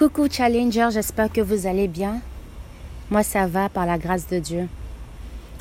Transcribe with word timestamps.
Coucou 0.00 0.28
Challenger, 0.30 0.88
j'espère 0.92 1.30
que 1.30 1.42
vous 1.42 1.66
allez 1.66 1.86
bien. 1.86 2.22
Moi 3.10 3.22
ça 3.22 3.46
va 3.46 3.68
par 3.68 3.84
la 3.84 3.98
grâce 3.98 4.26
de 4.28 4.38
Dieu. 4.38 4.66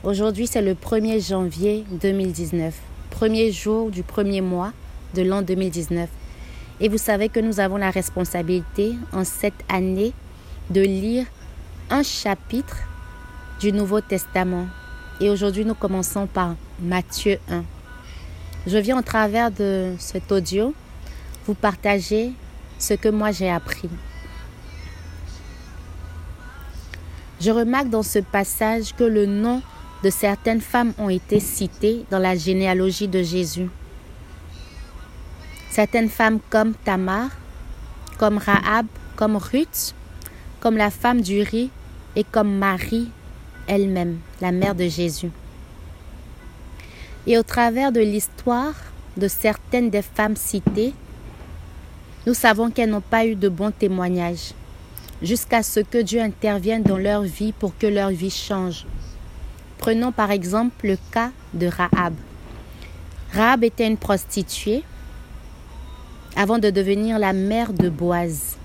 Aujourd'hui 0.05 0.47
c'est 0.47 0.62
le 0.62 0.75
1er 0.75 1.22
janvier 1.27 1.83
2019, 1.92 2.74
premier 3.10 3.52
jour 3.52 3.92
du 3.92 4.02
premier 4.02 4.40
mois 4.40 4.72
de 5.14 5.24
l'an 5.24 5.42
2019. 5.42 6.08
Et 6.80 6.88
vous 6.88 6.98
savez 6.98 7.28
que 7.28 7.42
nous 7.42 7.60
avons 7.60 7.75
la 7.75 7.92
responsabilité 7.92 8.94
en 9.12 9.25
cette 9.25 9.62
année 9.68 10.14
de 10.70 10.84
lire 10.84 11.26
un 11.90 12.02
chapitre 12.02 12.78
du 13.60 13.74
Nouveau 13.74 14.00
Testament. 14.00 14.68
Et 15.20 15.30
aujourd'hui 15.30 15.66
nous 15.66 15.76
commençons 15.76 16.28
par 16.28 16.56
Matthieu 16.82 17.40
1. 17.52 17.66
Je 18.68 18.78
viens 18.78 19.00
au 19.00 19.02
travers 19.02 19.52
de 19.52 19.96
cet 20.00 20.32
audio 20.32 20.74
vous 21.46 21.56
partager 21.56 22.32
ce 22.78 22.94
que 22.94 23.10
moi 23.10 23.34
j'ai 23.34 23.50
appris. 23.50 23.90
Je 27.39 27.52
remarque 27.52 27.89
dans 27.89 28.03
ce 28.03 28.20
passage 28.20 28.93
que 28.93 29.05
le 29.05 29.25
nom 29.25 29.61
de 30.03 30.09
certaines 30.09 30.59
femmes 30.59 30.93
ont 30.98 31.07
été 31.09 31.39
cités 31.39 32.05
dans 32.12 32.20
la 32.20 32.35
généalogie 32.35 33.07
de 33.07 33.23
Jésus. 33.23 33.70
Certaines 35.71 36.09
femmes 36.09 36.39
comme 36.49 36.73
Tamar, 36.73 37.29
comme 38.17 38.38
Rahab, 38.38 38.88
comme 39.15 39.38
Ruth, 39.38 39.95
comme 40.59 40.75
la 40.75 40.89
femme 40.89 41.21
du 41.21 41.41
riz 41.41 41.70
et 42.17 42.25
comme 42.25 42.57
Marie 42.57 43.09
elle-même, 43.67 44.17
la 44.41 44.51
mère 44.51 44.76
de 44.76 44.90
Jésus. 44.90 45.31
Et 47.26 47.37
au 47.37 47.43
travers 47.43 47.93
de 47.93 48.01
l'histoire 48.01 48.73
de 49.15 49.29
certaines 49.29 49.90
des 49.90 50.01
femmes 50.01 50.35
citées, 50.35 50.93
nous 52.27 52.34
savons 52.34 52.70
qu'elles 52.70 52.90
n'ont 52.90 52.99
pas 52.99 53.26
eu 53.26 53.35
de 53.35 53.48
bons 53.48 53.71
témoignages 53.71 54.53
jusqu'à 55.22 55.64
ce 55.64 55.80
que 55.80 55.98
Dieu 55.98 56.22
intervienne 56.22 56.84
dans 56.84 56.98
leur 56.98 57.24
vie 57.24 57.52
pour 57.52 57.77
que 57.77 57.88
leur 57.88 58.10
vie 58.10 58.30
change. 58.30 58.85
Prenons 59.77 60.12
par 60.12 60.32
exemple 60.32 60.88
le 60.88 60.98
cas 61.12 61.32
de 61.54 61.68
Rahab. 61.68 62.13
Rahab 63.34 63.63
était 63.63 63.88
une 63.88 63.98
prostituée 63.98 64.83
avant 66.35 66.59
de 66.59 66.69
devenir 66.69 67.19
la 67.19 67.33
mère 67.33 67.73
de 67.73 67.89
Boaz. 67.89 68.58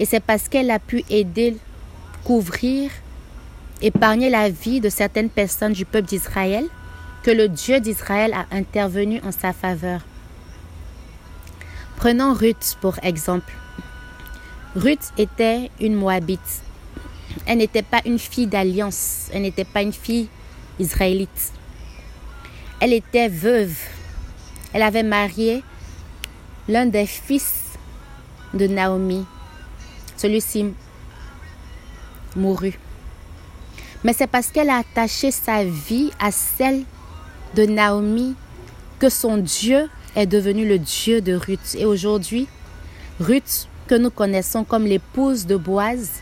Et 0.00 0.04
c'est 0.04 0.20
parce 0.20 0.48
qu'elle 0.48 0.70
a 0.70 0.78
pu 0.78 1.04
aider, 1.08 1.56
couvrir, 2.24 2.90
épargner 3.80 4.30
la 4.30 4.48
vie 4.48 4.80
de 4.80 4.88
certaines 4.88 5.30
personnes 5.30 5.72
du 5.72 5.84
peuple 5.84 6.08
d'Israël 6.08 6.66
que 7.22 7.30
le 7.30 7.48
Dieu 7.48 7.80
d'Israël 7.80 8.34
a 8.34 8.46
intervenu 8.54 9.20
en 9.24 9.32
sa 9.32 9.52
faveur. 9.52 10.00
Prenons 11.96 12.34
Ruth 12.34 12.76
pour 12.80 12.96
exemple. 13.02 13.52
Ruth 14.76 15.12
était 15.18 15.70
une 15.80 15.94
Moabite. 15.94 16.62
Elle 17.46 17.58
n'était 17.58 17.82
pas 17.82 18.00
une 18.04 18.18
fille 18.18 18.48
d'alliance. 18.48 19.28
Elle 19.32 19.42
n'était 19.42 19.64
pas 19.64 19.82
une 19.82 19.92
fille 19.92 20.28
israélite. 20.80 21.52
Elle 22.80 22.92
était 22.92 23.28
veuve. 23.28 23.76
Elle 24.72 24.82
avait 24.82 25.04
marié 25.04 25.62
l'un 26.68 26.86
des 26.86 27.06
fils 27.06 27.54
de 28.52 28.66
Naomi. 28.66 29.24
Celui-ci 30.16 30.66
mourut. 32.34 32.78
Mais 34.02 34.12
c'est 34.12 34.26
parce 34.26 34.48
qu'elle 34.48 34.70
a 34.70 34.78
attaché 34.78 35.30
sa 35.30 35.64
vie 35.64 36.10
à 36.18 36.32
celle 36.32 36.82
de 37.54 37.64
Naomi 37.64 38.34
que 38.98 39.08
son 39.08 39.36
Dieu 39.36 39.88
est 40.16 40.26
devenu 40.26 40.66
le 40.66 40.78
Dieu 40.78 41.20
de 41.20 41.34
Ruth. 41.34 41.76
Et 41.78 41.84
aujourd'hui, 41.86 42.48
Ruth 43.20 43.68
que 43.86 43.94
nous 43.94 44.10
connaissons 44.10 44.64
comme 44.64 44.84
l'épouse 44.84 45.46
de 45.46 45.56
Boaz, 45.56 46.20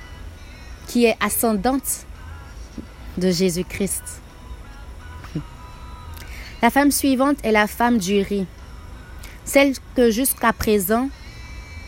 qui 0.88 1.04
est 1.04 1.16
ascendante 1.20 2.06
de 3.18 3.30
Jésus-Christ. 3.30 4.02
La 6.60 6.70
femme 6.70 6.90
suivante 6.90 7.38
est 7.44 7.52
la 7.52 7.66
femme 7.66 7.98
du 7.98 8.20
riz, 8.22 8.46
celle 9.44 9.74
que 9.96 10.10
jusqu'à 10.10 10.52
présent, 10.52 11.08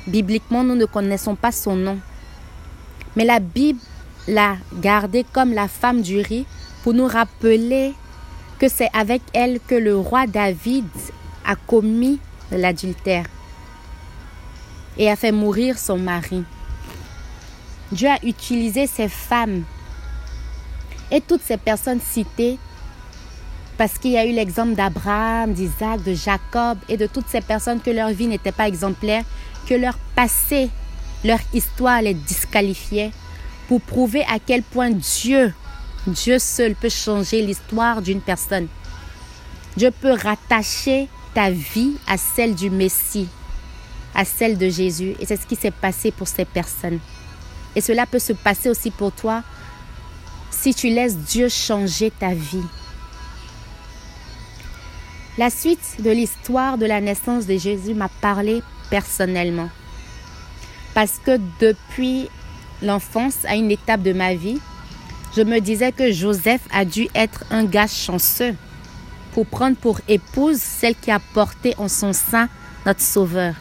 bibliquement, 0.06 0.64
nous 0.64 0.74
ne 0.74 0.86
connaissons 0.86 1.36
pas 1.36 1.52
son 1.52 1.76
nom. 1.76 1.98
Mais 3.16 3.24
la 3.24 3.40
Bible 3.40 3.80
l'a 4.26 4.56
gardée 4.80 5.24
comme 5.32 5.52
la 5.52 5.68
femme 5.68 6.02
du 6.02 6.20
riz 6.20 6.46
pour 6.82 6.94
nous 6.94 7.06
rappeler 7.06 7.94
que 8.58 8.68
c'est 8.68 8.90
avec 8.92 9.22
elle 9.32 9.60
que 9.60 9.74
le 9.74 9.96
roi 9.96 10.26
David 10.26 10.86
a 11.44 11.56
commis 11.56 12.18
l'adultère 12.50 13.26
et 14.98 15.10
a 15.10 15.16
fait 15.16 15.32
mourir 15.32 15.78
son 15.78 15.98
mari. 15.98 16.44
Dieu 17.92 18.08
a 18.08 18.18
utilisé 18.24 18.86
ces 18.86 19.08
femmes 19.08 19.64
et 21.10 21.20
toutes 21.20 21.42
ces 21.42 21.56
personnes 21.56 22.00
citées 22.00 22.58
parce 23.76 23.98
qu'il 23.98 24.12
y 24.12 24.18
a 24.18 24.24
eu 24.24 24.32
l'exemple 24.32 24.74
d'Abraham, 24.74 25.52
d'Isaac, 25.52 26.02
de 26.04 26.14
Jacob 26.14 26.78
et 26.88 26.96
de 26.96 27.06
toutes 27.06 27.28
ces 27.28 27.40
personnes 27.40 27.80
que 27.80 27.90
leur 27.90 28.10
vie 28.10 28.28
n'était 28.28 28.52
pas 28.52 28.68
exemplaire, 28.68 29.24
que 29.66 29.74
leur 29.74 29.98
passé, 30.14 30.70
leur 31.24 31.40
histoire 31.52 32.02
les 32.02 32.14
disqualifiait 32.14 33.10
pour 33.68 33.80
prouver 33.80 34.22
à 34.30 34.38
quel 34.44 34.62
point 34.62 34.90
Dieu, 34.90 35.52
Dieu 36.06 36.38
seul 36.38 36.74
peut 36.74 36.88
changer 36.88 37.42
l'histoire 37.42 38.02
d'une 38.02 38.20
personne. 38.20 38.68
Dieu 39.76 39.90
peut 39.90 40.12
rattacher 40.12 41.08
ta 41.34 41.50
vie 41.50 41.96
à 42.06 42.16
celle 42.16 42.54
du 42.54 42.70
Messie 42.70 43.28
à 44.14 44.24
celle 44.24 44.58
de 44.58 44.68
Jésus. 44.68 45.14
Et 45.20 45.26
c'est 45.26 45.36
ce 45.36 45.46
qui 45.46 45.56
s'est 45.56 45.70
passé 45.70 46.10
pour 46.10 46.28
ces 46.28 46.44
personnes. 46.44 47.00
Et 47.76 47.80
cela 47.80 48.06
peut 48.06 48.18
se 48.18 48.32
passer 48.32 48.68
aussi 48.68 48.90
pour 48.90 49.12
toi 49.12 49.42
si 50.50 50.74
tu 50.74 50.88
laisses 50.88 51.16
Dieu 51.16 51.48
changer 51.48 52.10
ta 52.10 52.32
vie. 52.32 52.64
La 55.36 55.50
suite 55.50 55.96
de 55.98 56.10
l'histoire 56.10 56.78
de 56.78 56.86
la 56.86 57.00
naissance 57.00 57.46
de 57.46 57.58
Jésus 57.58 57.94
m'a 57.94 58.08
parlé 58.20 58.62
personnellement. 58.88 59.68
Parce 60.94 61.18
que 61.24 61.40
depuis 61.58 62.28
l'enfance, 62.82 63.44
à 63.44 63.56
une 63.56 63.72
étape 63.72 64.02
de 64.02 64.12
ma 64.12 64.34
vie, 64.34 64.60
je 65.36 65.42
me 65.42 65.58
disais 65.58 65.90
que 65.90 66.12
Joseph 66.12 66.60
a 66.72 66.84
dû 66.84 67.08
être 67.16 67.44
un 67.50 67.64
gars 67.64 67.88
chanceux 67.88 68.54
pour 69.32 69.46
prendre 69.46 69.76
pour 69.76 70.00
épouse 70.06 70.58
celle 70.58 70.94
qui 70.94 71.10
a 71.10 71.18
porté 71.18 71.74
en 71.78 71.88
son 71.88 72.12
sein 72.12 72.48
notre 72.86 73.00
Sauveur. 73.00 73.54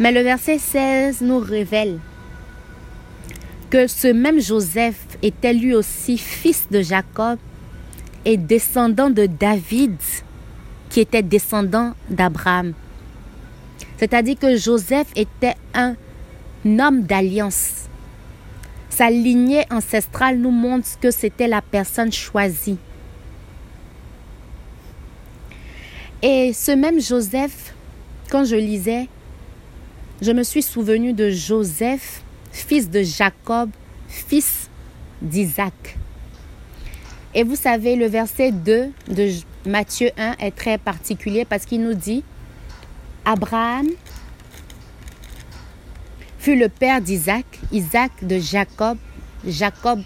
Mais 0.00 0.10
le 0.10 0.20
verset 0.20 0.58
16 0.58 1.20
nous 1.20 1.38
révèle 1.38 2.00
que 3.70 3.86
ce 3.86 4.08
même 4.08 4.40
Joseph 4.40 4.96
était 5.22 5.52
lui 5.52 5.74
aussi 5.74 6.18
fils 6.18 6.66
de 6.70 6.82
Jacob 6.82 7.38
et 8.24 8.36
descendant 8.36 9.10
de 9.10 9.26
David, 9.26 9.96
qui 10.90 11.00
était 11.00 11.22
descendant 11.22 11.94
d'Abraham. 12.08 12.72
C'est-à-dire 13.96 14.38
que 14.38 14.56
Joseph 14.56 15.08
était 15.14 15.54
un 15.74 15.94
homme 16.66 17.02
d'alliance. 17.02 17.88
Sa 18.90 19.10
lignée 19.10 19.64
ancestrale 19.70 20.38
nous 20.38 20.50
montre 20.50 20.98
que 21.00 21.10
c'était 21.10 21.48
la 21.48 21.62
personne 21.62 22.12
choisie. 22.12 22.78
Et 26.22 26.52
ce 26.52 26.72
même 26.72 27.00
Joseph, 27.00 27.74
quand 28.30 28.44
je 28.44 28.56
lisais, 28.56 29.08
je 30.20 30.32
me 30.32 30.42
suis 30.42 30.62
souvenu 30.62 31.12
de 31.12 31.30
Joseph, 31.30 32.22
fils 32.52 32.88
de 32.88 33.02
Jacob, 33.02 33.70
fils 34.08 34.70
d'Isaac. 35.20 35.98
Et 37.34 37.42
vous 37.42 37.56
savez, 37.56 37.96
le 37.96 38.06
verset 38.06 38.52
2 38.52 38.90
de 39.08 39.30
Matthieu 39.66 40.10
1 40.16 40.36
est 40.38 40.52
très 40.52 40.78
particulier 40.78 41.44
parce 41.44 41.64
qu'il 41.66 41.82
nous 41.82 41.94
dit, 41.94 42.22
Abraham 43.24 43.88
fut 46.38 46.56
le 46.56 46.68
père 46.68 47.00
d'Isaac, 47.00 47.44
Isaac 47.72 48.12
de 48.22 48.38
Jacob, 48.38 48.98
Jacob 49.46 50.00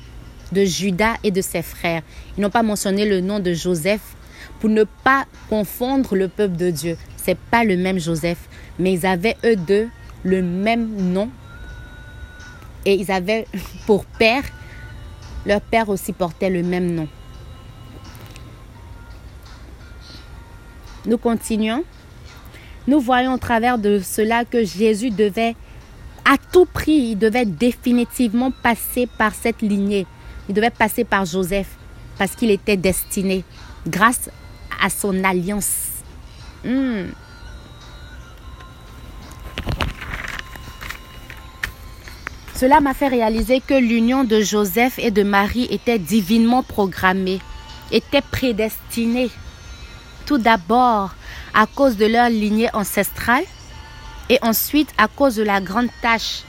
de 0.52 0.64
Judas 0.64 1.16
et 1.22 1.31
de 1.31 1.43
ses 1.43 1.62
frères. 1.62 2.02
Ils 2.37 2.40
n'ont 2.40 2.50
pas 2.50 2.62
mentionné 2.62 3.06
le 3.06 3.20
nom 3.20 3.40
de 3.40 3.52
Joseph 3.52 4.16
pour 4.60 4.70
ne 4.70 4.84
pas 4.84 5.26
confondre 5.50 6.16
le 6.16 6.28
peuple 6.28 6.56
de 6.56 6.70
Dieu. 6.70 6.96
C'est 7.16 7.38
pas 7.38 7.64
le 7.64 7.76
même 7.76 7.99
Joseph, 7.99 8.38
mais 8.78 8.94
ils 8.94 9.05
avaient 9.05 9.37
eux 9.44 9.56
deux 9.56 9.88
le 10.25 10.43
même 10.43 11.12
nom. 11.12 11.31
Et 12.85 12.94
ils 12.94 13.11
avaient 13.11 13.47
pour 13.87 14.05
père, 14.05 14.43
leur 15.47 15.61
père 15.61 15.88
aussi 15.88 16.12
portait 16.12 16.50
le 16.50 16.62
même 16.62 16.94
nom. 16.94 17.09
Nous 21.06 21.19
continuons. 21.19 21.85
Nous 22.87 23.00
voyons 23.00 23.35
au 23.35 23.38
travers 23.38 23.79
de 23.79 24.00
cela 24.00 24.44
que 24.44 24.65
Jésus 24.65 25.11
devait, 25.11 25.55
à 26.25 26.37
tout 26.53 26.67
prix, 26.67 27.11
il 27.11 27.19
devait 27.19 27.47
définitivement 27.47 28.50
passer 28.50 29.06
par 29.19 29.35
cette 29.35 29.62
lignée. 29.62 30.06
Il 30.49 30.55
devait 30.55 30.70
passer 30.70 31.05
par 31.05 31.25
Joseph 31.25 31.69
parce 32.19 32.35
qu'il 32.35 32.50
était 32.50 32.76
destiné 32.76 33.44
grâce 33.87 34.31
à 34.82 34.91
son 34.91 35.25
alliance. 35.25 36.03
Hmm. 36.65 37.06
Cela 42.58 42.81
m'a 42.81 42.93
fait 42.93 43.06
réaliser 43.06 43.60
que 43.60 43.75
l'union 43.75 44.25
de 44.25 44.40
Joseph 44.40 44.99
et 44.99 45.12
de 45.12 45.22
Marie 45.22 45.69
était 45.70 46.00
divinement 46.00 46.64
programmée, 46.64 47.38
était 47.93 48.20
prédestinée. 48.20 49.31
Tout 50.26 50.38
d'abord 50.38 51.14
à 51.55 51.66
cause 51.66 51.96
de 51.96 52.06
leur 52.06 52.28
lignée 52.28 52.69
ancestrale 52.75 53.44
et 54.28 54.40
ensuite 54.43 54.93
à 54.99 55.06
cause 55.06 55.37
de 55.37 55.44
la 55.44 55.60
grande 55.60 55.90
tâche, 56.02 56.43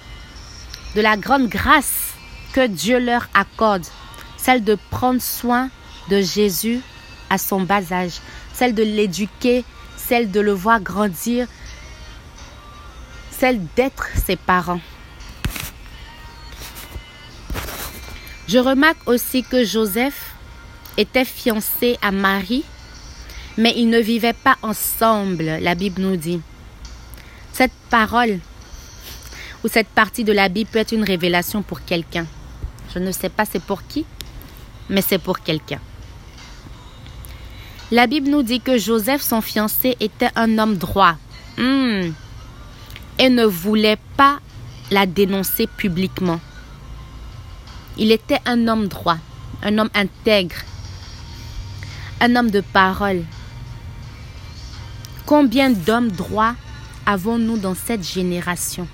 de 0.95 1.01
la 1.01 1.15
grande 1.15 1.47
grâce 1.47 2.15
que 2.53 2.65
Dieu 2.65 2.97
leur 2.97 3.29
accorde, 3.35 3.85
celle 4.35 4.63
de 4.63 4.79
prendre 4.89 5.21
soin 5.21 5.69
de 6.09 6.21
Jésus 6.21 6.81
à 7.29 7.37
son 7.37 7.61
bas 7.61 7.93
âge, 7.93 8.19
celle 8.55 8.73
de 8.73 8.81
l'éduquer, 8.81 9.63
celle 9.95 10.31
de 10.31 10.39
le 10.39 10.53
voir 10.53 10.81
grandir, 10.81 11.45
celle 13.29 13.61
d'être 13.75 14.07
ses 14.15 14.37
parents. 14.37 14.81
Je 18.49 18.57
remarque 18.57 19.07
aussi 19.07 19.43
que 19.43 19.63
Joseph 19.63 20.33
était 20.97 21.23
fiancé 21.23 21.99
à 22.01 22.09
Marie, 22.09 22.63
mais 23.59 23.75
ils 23.77 23.87
ne 23.87 23.99
vivaient 23.99 24.33
pas 24.33 24.57
ensemble, 24.63 25.43
la 25.61 25.75
Bible 25.75 26.01
nous 26.01 26.15
dit. 26.15 26.41
Cette 27.53 27.77
parole 27.91 28.39
ou 29.63 29.67
cette 29.67 29.89
partie 29.89 30.23
de 30.23 30.33
la 30.33 30.49
Bible 30.49 30.67
peut 30.71 30.79
être 30.79 30.93
une 30.93 31.03
révélation 31.03 31.61
pour 31.61 31.85
quelqu'un. 31.85 32.25
Je 32.91 32.97
ne 32.97 33.11
sais 33.11 33.29
pas 33.29 33.45
c'est 33.45 33.61
pour 33.61 33.85
qui, 33.85 34.03
mais 34.89 35.03
c'est 35.03 35.19
pour 35.19 35.41
quelqu'un. 35.41 35.79
La 37.91 38.07
Bible 38.07 38.31
nous 38.31 38.41
dit 38.41 38.61
que 38.61 38.79
Joseph, 38.79 39.21
son 39.21 39.41
fiancé, 39.41 39.95
était 39.99 40.31
un 40.35 40.57
homme 40.57 40.77
droit 40.77 41.17
hmm. 41.59 42.13
et 43.19 43.29
ne 43.29 43.45
voulait 43.45 43.99
pas 44.17 44.39
la 44.89 45.05
dénoncer 45.05 45.67
publiquement. 45.67 46.39
Il 48.01 48.13
était 48.13 48.39
un 48.45 48.69
homme 48.69 48.87
droit, 48.87 49.17
un 49.61 49.77
homme 49.77 49.89
intègre, 49.93 50.55
un 52.21 52.33
homme 52.37 52.49
de 52.49 52.61
parole. 52.61 53.25
Combien 55.25 55.69
d'hommes 55.69 56.09
droits 56.09 56.55
avons-nous 57.05 57.57
dans 57.57 57.75
cette 57.75 58.07
génération? 58.07 58.87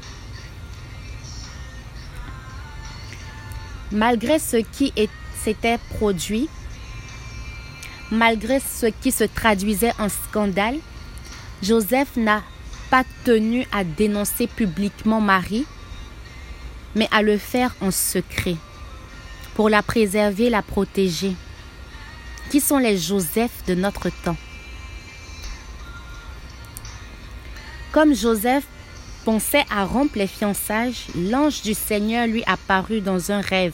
Malgré 3.91 4.39
ce 4.39 4.57
qui 4.57 4.91
s'était 5.35 5.77
produit, 5.97 6.49
malgré 8.09 8.59
ce 8.59 8.87
qui 8.87 9.11
se 9.11 9.23
traduisait 9.23 9.93
en 9.99 10.09
scandale, 10.09 10.79
Joseph 11.61 12.17
n'a 12.17 12.41
pas 12.89 13.03
tenu 13.23 13.67
à 13.71 13.83
dénoncer 13.83 14.47
publiquement 14.47 15.21
Marie, 15.21 15.67
mais 16.95 17.07
à 17.11 17.21
le 17.21 17.37
faire 17.37 17.75
en 17.81 17.91
secret, 17.91 18.55
pour 19.55 19.69
la 19.69 19.81
préserver, 19.81 20.49
la 20.49 20.61
protéger. 20.61 21.33
Qui 22.51 22.59
sont 22.59 22.77
les 22.77 22.97
Joseph 22.97 23.65
de 23.65 23.73
notre 23.73 24.09
temps? 24.09 24.37
Comme 27.91 28.13
Joseph 28.13 28.65
pensait 29.23 29.65
à 29.71 29.85
rompre 29.85 30.17
les 30.17 30.27
fiançailles, 30.27 30.95
l'ange 31.15 31.61
du 31.61 31.73
Seigneur 31.73 32.27
lui 32.27 32.43
apparut 32.45 33.01
dans 33.01 33.31
un 33.31 33.41
rêve 33.41 33.73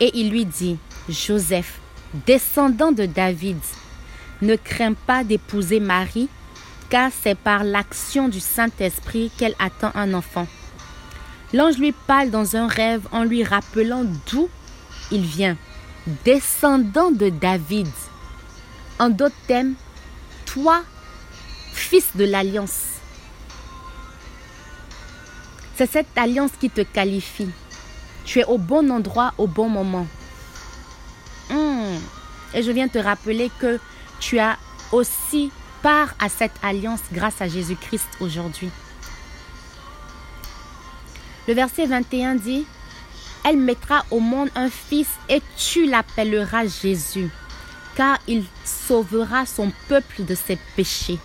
et 0.00 0.10
il 0.14 0.30
lui 0.30 0.44
dit, 0.44 0.76
Joseph, 1.08 1.78
descendant 2.26 2.90
de 2.90 3.06
David, 3.06 3.58
ne 4.42 4.56
crains 4.56 4.94
pas 4.94 5.22
d'épouser 5.22 5.78
Marie, 5.78 6.28
car 6.90 7.10
c'est 7.22 7.38
par 7.38 7.62
l'action 7.62 8.28
du 8.28 8.40
Saint-Esprit 8.40 9.30
qu'elle 9.38 9.54
attend 9.60 9.92
un 9.94 10.12
enfant. 10.12 10.48
L'ange 11.52 11.78
lui 11.78 11.92
parle 11.92 12.30
dans 12.30 12.56
un 12.56 12.66
rêve 12.66 13.06
en 13.12 13.22
lui 13.22 13.44
rappelant 13.44 14.04
d'où 14.30 14.48
il 15.10 15.22
vient, 15.22 15.56
descendant 16.24 17.10
de 17.10 17.28
David. 17.28 17.88
En 18.98 19.10
d'autres 19.10 19.34
termes, 19.46 19.74
toi, 20.46 20.82
fils 21.72 22.16
de 22.16 22.24
l'alliance. 22.24 22.94
C'est 25.76 25.90
cette 25.90 26.16
alliance 26.16 26.52
qui 26.60 26.70
te 26.70 26.82
qualifie. 26.82 27.50
Tu 28.24 28.38
es 28.40 28.44
au 28.44 28.58
bon 28.58 28.90
endroit 28.90 29.34
au 29.38 29.46
bon 29.46 29.68
moment. 29.68 30.06
Hmm. 31.50 31.98
Et 32.54 32.62
je 32.62 32.70
viens 32.70 32.88
te 32.88 32.98
rappeler 32.98 33.50
que 33.58 33.80
tu 34.20 34.38
as 34.38 34.56
aussi 34.92 35.50
part 35.82 36.14
à 36.20 36.28
cette 36.28 36.54
alliance 36.62 37.00
grâce 37.12 37.40
à 37.40 37.48
Jésus-Christ 37.48 38.08
aujourd'hui. 38.20 38.70
Le 41.46 41.52
verset 41.52 41.86
21 41.86 42.36
dit, 42.36 42.66
Elle 43.44 43.58
mettra 43.58 44.04
au 44.10 44.20
monde 44.20 44.48
un 44.54 44.70
fils 44.70 45.08
et 45.28 45.42
tu 45.56 45.86
l'appelleras 45.86 46.66
Jésus, 46.66 47.28
car 47.94 48.18
il 48.26 48.44
sauvera 48.64 49.46
son 49.46 49.70
peuple 49.88 50.24
de 50.24 50.34
ses 50.34 50.58
péchés. 50.76 51.18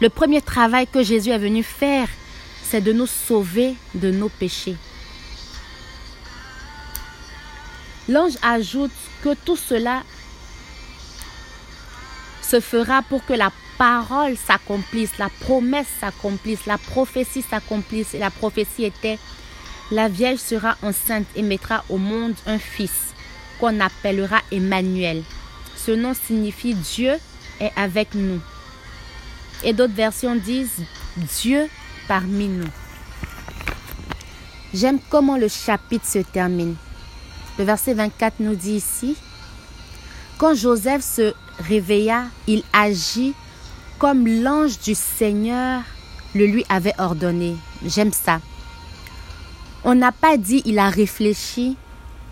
Le 0.00 0.08
premier 0.08 0.40
travail 0.40 0.86
que 0.86 1.02
Jésus 1.02 1.30
est 1.30 1.38
venu 1.38 1.62
faire, 1.62 2.08
c'est 2.62 2.80
de 2.80 2.92
nous 2.92 3.06
sauver 3.06 3.74
de 3.94 4.10
nos 4.10 4.28
péchés. 4.30 4.76
L'ange 8.08 8.38
ajoute 8.42 8.90
que 9.22 9.34
tout 9.34 9.56
cela 9.56 10.02
se 12.42 12.60
fera 12.60 13.02
pour 13.02 13.24
que 13.24 13.34
la 13.34 13.52
parole 13.78 14.36
s'accomplisse, 14.36 15.16
la 15.18 15.28
promesse 15.40 15.86
s'accomplisse, 16.00 16.66
la 16.66 16.78
prophétie 16.78 17.42
s'accomplisse. 17.42 18.14
Et 18.14 18.18
la 18.18 18.30
prophétie 18.30 18.84
était, 18.84 19.18
la 19.90 20.08
Vierge 20.08 20.38
sera 20.38 20.76
enceinte 20.82 21.26
et 21.34 21.42
mettra 21.42 21.84
au 21.88 21.98
monde 21.98 22.34
un 22.46 22.58
fils 22.58 23.14
qu'on 23.58 23.80
appellera 23.80 24.40
Emmanuel. 24.52 25.22
Ce 25.76 25.90
nom 25.90 26.14
signifie 26.14 26.74
Dieu 26.74 27.14
est 27.60 27.72
avec 27.76 28.14
nous. 28.14 28.40
Et 29.64 29.72
d'autres 29.72 29.94
versions 29.94 30.36
disent 30.36 30.84
Dieu 31.16 31.68
parmi 32.08 32.48
nous. 32.48 32.68
J'aime 34.72 35.00
comment 35.10 35.36
le 35.36 35.48
chapitre 35.48 36.06
se 36.06 36.20
termine. 36.20 36.76
Le 37.58 37.64
verset 37.64 37.94
24 37.94 38.36
nous 38.40 38.54
dit 38.54 38.76
ici, 38.76 39.16
quand 40.38 40.54
Joseph 40.54 41.02
se 41.02 41.34
réveilla, 41.58 42.26
il 42.46 42.62
agit 42.72 43.34
comme 43.98 44.26
l'ange 44.26 44.78
du 44.78 44.94
Seigneur 44.94 45.82
le 46.34 46.46
lui 46.46 46.64
avait 46.68 46.94
ordonné. 46.98 47.56
J'aime 47.84 48.12
ça. 48.12 48.40
On 49.84 49.94
n'a 49.94 50.12
pas 50.12 50.36
dit 50.36 50.62
il 50.66 50.78
a 50.78 50.90
réfléchi, 50.90 51.76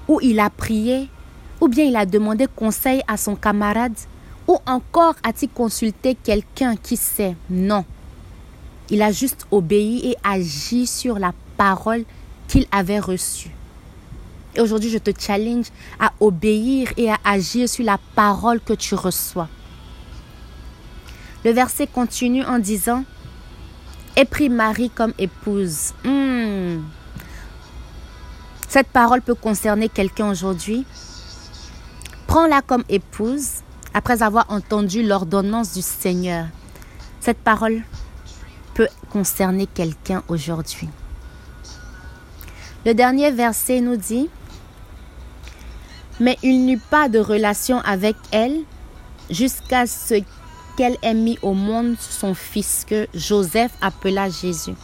ou 0.07 0.21
il 0.21 0.39
a 0.41 0.51
prié, 0.51 1.09
ou 1.61 1.69
bien 1.69 1.85
il 1.85 1.97
a 1.97 2.07
demandé 2.07 2.47
conseil 2.47 3.03
à 3.09 3.17
son 3.17 3.37
camarade, 3.37 3.97
ou 4.47 4.59
encore 4.67 5.15
a-t-il 5.23 5.51
consulté 5.51 6.15
quelqu'un 6.15 6.77
qui 6.77 6.97
sait. 6.97 7.37
Non. 7.51 7.85
Il 8.91 9.03
a 9.03 9.13
juste 9.13 9.47
obéi 9.51 10.11
et 10.11 10.17
agi 10.25 10.87
sur 10.87 11.19
la 11.19 11.33
parole 11.57 12.05
qu'il 12.49 12.67
avait 12.71 13.01
reçue. 13.01 13.51
Et 14.55 14.61
aujourd'hui, 14.61 14.91
je 14.91 14.99
te 14.99 15.11
challenge 15.19 15.67
à 16.01 16.13
obéir 16.21 16.93
et 16.97 17.11
à 17.11 17.19
agir 17.25 17.69
sur 17.69 17.85
la 17.85 17.99
parole 18.15 18.61
que 18.61 18.73
tu 18.73 18.95
reçois. 18.95 19.49
Le 21.45 21.53
verset 21.53 21.87
continue 21.87 22.45
en 22.45 22.59
disant, 22.59 23.05
Et 24.17 24.25
pris 24.25 24.49
Marie 24.49 24.91
comme 24.91 25.13
épouse. 25.19 25.93
Hmm. 26.05 26.81
Cette 28.69 28.89
parole 28.89 29.23
peut 29.23 29.35
concerner 29.35 29.89
quelqu'un 29.89 30.31
aujourd'hui. 30.31 30.85
Prends-la 32.27 32.61
comme 32.61 32.85
épouse 32.91 33.63
après 33.95 34.23
avoir 34.23 34.51
entendu 34.51 35.03
l'ordonnance 35.03 35.73
du 35.73 35.81
Seigneur. 35.81 36.47
Cette 37.21 37.39
parole 37.39 37.83
peut 38.75 38.89
concerner 39.11 39.67
quelqu'un 39.67 40.23
aujourd'hui. 40.29 40.91
Le 42.85 42.93
dernier 42.93 43.31
verset 43.31 43.81
nous 43.81 43.97
dit, 43.97 44.29
mais 46.21 46.37
il 46.43 46.67
n'eut 46.67 46.81
pas 46.91 47.09
de 47.09 47.19
relation 47.19 47.81
avec 47.81 48.17
elle 48.33 48.61
jusqu'à 49.31 49.87
ce 49.87 50.23
qu'elle 50.77 50.99
ait 51.03 51.15
mis 51.15 51.39
au 51.41 51.55
monde 51.55 51.97
son 51.99 52.35
fils 52.35 52.85
que 52.87 53.09
Joseph 53.15 53.73
appela 53.81 54.29
Jésus. 54.29 54.75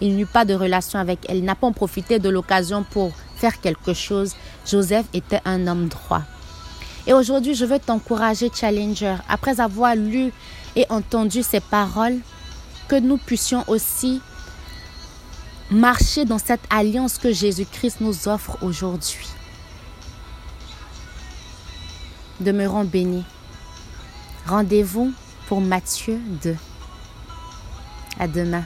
Il 0.00 0.16
n'eut 0.16 0.26
pas 0.26 0.44
de 0.44 0.54
relation 0.54 0.98
avec 0.98 1.20
elle, 1.28 1.42
n'a 1.42 1.54
pas 1.54 1.70
profité 1.70 2.18
de 2.18 2.28
l'occasion 2.28 2.84
pour 2.84 3.12
faire 3.36 3.60
quelque 3.60 3.94
chose. 3.94 4.34
Joseph 4.66 5.06
était 5.14 5.40
un 5.44 5.66
homme 5.66 5.88
droit. 5.88 6.22
Et 7.06 7.12
aujourd'hui, 7.12 7.54
je 7.54 7.64
veux 7.64 7.78
t'encourager, 7.78 8.50
Challenger, 8.52 9.16
après 9.28 9.60
avoir 9.60 9.94
lu 9.94 10.32
et 10.74 10.86
entendu 10.90 11.42
ces 11.42 11.60
paroles, 11.60 12.18
que 12.88 12.96
nous 12.96 13.16
puissions 13.16 13.64
aussi 13.68 14.20
marcher 15.70 16.24
dans 16.24 16.38
cette 16.38 16.62
alliance 16.70 17.18
que 17.18 17.32
Jésus-Christ 17.32 18.00
nous 18.00 18.28
offre 18.28 18.58
aujourd'hui. 18.62 19.28
Demeurons 22.40 22.84
bénis. 22.84 23.24
Rendez-vous 24.46 25.12
pour 25.48 25.60
Matthieu 25.60 26.20
2. 26.42 26.56
À 28.18 28.28
demain. 28.28 28.64